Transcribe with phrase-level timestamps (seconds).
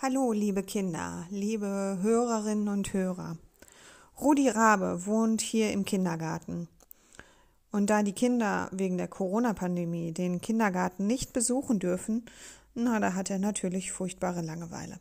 [0.00, 3.36] Hallo, liebe Kinder, liebe Hörerinnen und Hörer.
[4.20, 6.68] Rudi Rabe wohnt hier im Kindergarten.
[7.72, 12.26] Und da die Kinder wegen der Corona-Pandemie den Kindergarten nicht besuchen dürfen,
[12.76, 15.00] na, da hat er natürlich furchtbare Langeweile.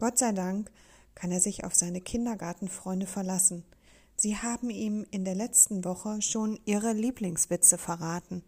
[0.00, 0.72] Gott sei Dank
[1.14, 3.62] kann er sich auf seine Kindergartenfreunde verlassen.
[4.16, 8.42] Sie haben ihm in der letzten Woche schon ihre Lieblingswitze verraten.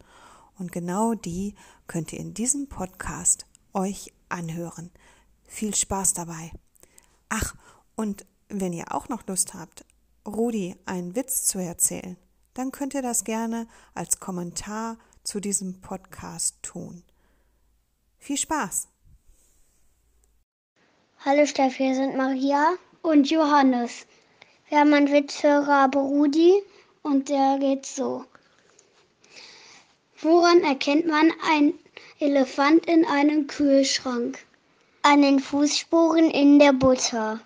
[0.59, 1.55] Und genau die
[1.87, 4.91] könnt ihr in diesem Podcast euch anhören.
[5.53, 6.51] Viel Spaß dabei.
[7.29, 7.55] Ach,
[7.95, 9.85] und wenn ihr auch noch Lust habt,
[10.27, 12.17] Rudi einen Witz zu erzählen,
[12.55, 17.05] dann könnt ihr das gerne als Kommentar zu diesem Podcast tun.
[18.19, 18.89] Viel Spaß!
[21.23, 24.07] Hallo Steffi, wir sind Maria und Johannes.
[24.71, 26.63] Wir haben einen Witzhörer Rudi
[27.03, 28.25] und der geht so.
[30.19, 31.75] Woran erkennt man einen
[32.21, 34.47] Elefant in einem Kühlschrank?
[35.05, 37.41] An den Fußspuren in der Butter.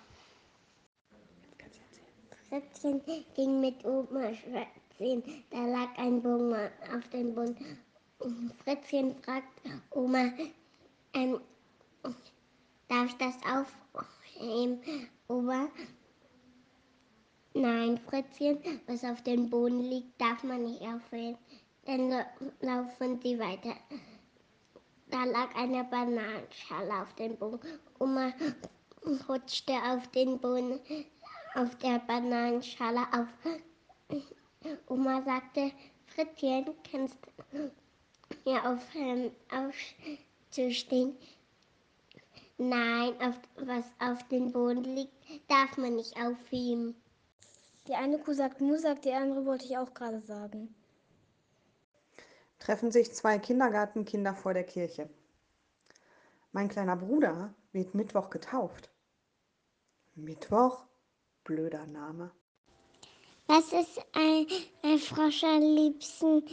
[2.49, 3.01] Fritzchen
[3.35, 5.23] ging mit Oma spazieren.
[5.49, 7.79] Da lag ein Bogen auf dem Boden.
[8.63, 9.47] Fritzchen fragt
[9.89, 10.31] Oma,
[11.13, 11.39] ähm,
[12.87, 14.79] darf ich das aufheben?
[15.27, 15.67] Oma,
[17.55, 21.37] nein, Fritzchen, was auf dem Boden liegt, darf man nicht aufheben.
[21.85, 22.23] Dann
[22.61, 23.73] laufen sie weiter.
[25.09, 27.79] Da lag eine Bananenschale auf dem Boden.
[27.97, 28.33] Oma
[29.29, 30.81] rutschte auf den Boden,
[31.55, 33.27] auf der Bananenschale auf.
[34.87, 35.71] Oma sagte,
[36.07, 37.17] Frittchen, kannst
[37.51, 37.71] du
[38.45, 41.15] mir aufhören, aufzustehen?
[42.57, 45.13] Nein, auf, was auf dem Boden liegt,
[45.47, 46.95] darf man nicht aufheben.
[47.87, 50.75] Die eine Kuh sagt Mu, sagt die andere, wollte ich auch gerade sagen
[52.67, 55.09] treffen sich zwei Kindergartenkinder vor der Kirche.
[56.51, 58.89] Mein kleiner Bruder wird Mittwoch getauft.
[60.15, 60.83] Mittwoch?
[61.45, 62.29] Blöder Name.
[63.45, 64.47] Was ist ein,
[64.83, 66.43] ein Frosch am liebsten?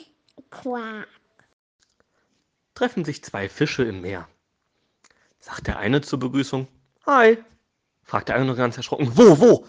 [0.50, 1.08] Quark.
[2.76, 4.28] Treffen sich zwei Fische im Meer.
[5.40, 6.68] Sagt der eine zur Begrüßung,
[7.06, 7.42] Hi.
[8.04, 9.66] Fragt der andere ganz erschrocken, Wo, wo?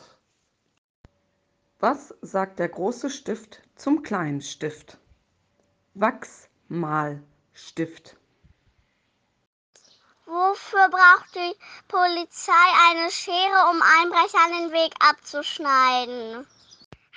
[1.80, 5.00] Was sagt der große Stift zum kleinen Stift?
[5.98, 8.18] Wachsmalstift.
[10.26, 11.56] Wofür braucht die
[11.88, 12.52] Polizei
[12.90, 16.46] eine Schere, um Einbrechern den Weg abzuschneiden?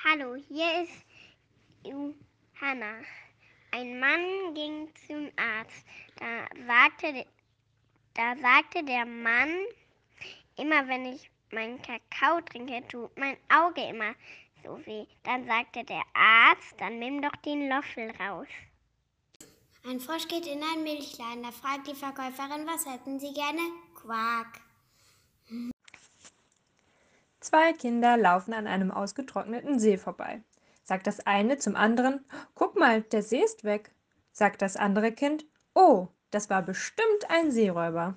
[0.04, 1.04] Hallo, hier ist
[1.82, 3.02] Johanna.
[3.72, 5.84] Ein Mann ging zum Arzt.
[6.20, 7.26] Da sagte,
[8.14, 9.66] da sagte der Mann,
[10.56, 14.14] immer wenn ich meinen Kakao trinke, tut mein Auge immer
[14.62, 15.06] so weh.
[15.24, 18.48] Dann sagte der Arzt, dann nimm doch den Löffel raus.
[19.86, 21.42] Ein Frosch geht in einen Milchladen.
[21.42, 23.60] Da fragt die Verkäuferin, was hätten Sie gerne?
[23.94, 24.60] Quark.
[27.40, 30.42] Zwei Kinder laufen an einem ausgetrockneten See vorbei.
[30.84, 33.92] Sagt das eine zum anderen, guck mal, der See ist weg.
[34.32, 35.44] Sagt das andere Kind,
[35.74, 38.14] oh, das war bestimmt ein Seeräuber.